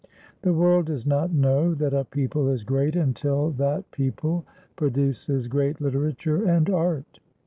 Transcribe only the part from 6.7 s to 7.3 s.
art.